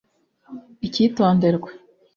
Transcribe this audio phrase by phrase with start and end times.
[0.87, 1.69] Icyitonderwa